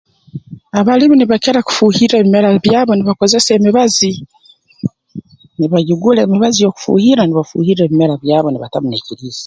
[0.79, 4.11] Abalimi nibakira kufuuhirra ebimera byabo obu nibakozesa emibazi
[5.57, 9.39] nibagigura emibazi y'okufuuhirra nibafuuhirra ebimera byabo nibatamu n'ekiriisa